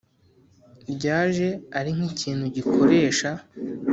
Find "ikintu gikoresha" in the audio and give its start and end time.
2.11-3.29